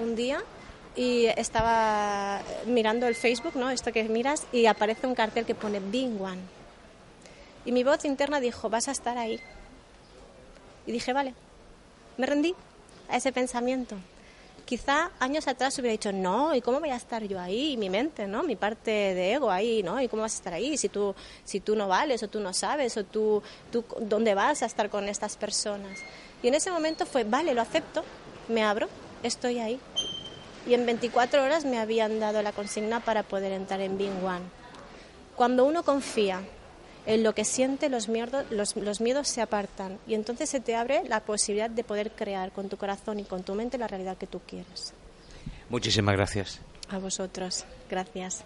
un 0.00 0.14
día 0.14 0.42
y 0.98 1.26
estaba 1.26 2.40
mirando 2.66 3.06
el 3.06 3.14
Facebook, 3.14 3.54
¿no? 3.54 3.70
Esto 3.70 3.92
que 3.92 4.02
miras 4.02 4.46
y 4.50 4.66
aparece 4.66 5.06
un 5.06 5.14
cartel 5.14 5.46
que 5.46 5.54
pone 5.54 5.78
Bing 5.78 6.20
One. 6.20 6.40
Y 7.64 7.70
mi 7.70 7.84
voz 7.84 8.04
interna 8.04 8.40
dijo, 8.40 8.68
vas 8.68 8.88
a 8.88 8.90
estar 8.90 9.16
ahí. 9.16 9.38
Y 10.86 10.90
dije, 10.90 11.12
vale, 11.12 11.34
me 12.16 12.26
rendí 12.26 12.52
a 13.08 13.16
ese 13.16 13.30
pensamiento. 13.30 13.94
Quizá 14.64 15.12
años 15.20 15.46
atrás 15.46 15.78
hubiera 15.78 15.92
dicho, 15.92 16.10
no, 16.10 16.52
¿y 16.56 16.60
cómo 16.60 16.80
voy 16.80 16.90
a 16.90 16.96
estar 16.96 17.22
yo 17.22 17.38
ahí? 17.38 17.76
Mi 17.76 17.90
mente, 17.90 18.26
¿no? 18.26 18.42
Mi 18.42 18.56
parte 18.56 18.90
de 18.90 19.34
ego 19.34 19.52
ahí, 19.52 19.84
¿no? 19.84 20.00
¿Y 20.00 20.08
cómo 20.08 20.22
vas 20.22 20.34
a 20.34 20.38
estar 20.38 20.52
ahí 20.52 20.76
si 20.76 20.88
tú, 20.88 21.14
si 21.44 21.60
tú 21.60 21.76
no 21.76 21.86
vales 21.86 22.24
o 22.24 22.28
tú 22.28 22.40
no 22.40 22.52
sabes 22.52 22.96
o 22.96 23.04
tú, 23.04 23.40
tú 23.70 23.84
dónde 24.00 24.34
vas 24.34 24.64
a 24.64 24.66
estar 24.66 24.90
con 24.90 25.08
estas 25.08 25.36
personas? 25.36 26.00
Y 26.42 26.48
en 26.48 26.54
ese 26.54 26.72
momento 26.72 27.06
fue, 27.06 27.22
vale, 27.22 27.54
lo 27.54 27.62
acepto, 27.62 28.02
me 28.48 28.64
abro, 28.64 28.88
estoy 29.22 29.60
ahí 29.60 29.78
y 30.68 30.74
en 30.74 30.84
24 30.84 31.42
horas 31.42 31.64
me 31.64 31.78
habían 31.78 32.20
dado 32.20 32.42
la 32.42 32.52
consigna 32.52 33.00
para 33.00 33.22
poder 33.22 33.52
entrar 33.52 33.80
en 33.80 33.96
Bing 33.96 34.22
One. 34.22 34.44
Cuando 35.34 35.64
uno 35.64 35.82
confía 35.82 36.42
en 37.06 37.22
lo 37.22 37.34
que 37.34 37.44
siente, 37.44 37.88
los 37.88 38.08
miedos, 38.08 38.44
los, 38.50 38.76
los 38.76 39.00
miedos 39.00 39.28
se 39.28 39.40
apartan 39.40 39.98
y 40.06 40.12
entonces 40.12 40.50
se 40.50 40.60
te 40.60 40.76
abre 40.76 41.04
la 41.08 41.20
posibilidad 41.20 41.70
de 41.70 41.84
poder 41.84 42.10
crear 42.10 42.52
con 42.52 42.68
tu 42.68 42.76
corazón 42.76 43.18
y 43.18 43.24
con 43.24 43.44
tu 43.44 43.54
mente 43.54 43.78
la 43.78 43.88
realidad 43.88 44.18
que 44.18 44.26
tú 44.26 44.40
quieres. 44.46 44.92
Muchísimas 45.70 46.14
gracias. 46.14 46.60
A 46.90 46.98
vosotros. 46.98 47.64
Gracias. 47.88 48.44